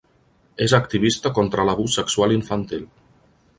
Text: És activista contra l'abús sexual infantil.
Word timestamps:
És 0.65 0.73
activista 0.77 1.31
contra 1.39 1.67
l'abús 1.69 1.99
sexual 2.01 2.35
infantil. 2.39 2.91